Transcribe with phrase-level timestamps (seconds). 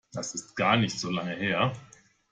[0.13, 1.73] Das ist gar nicht so lange her.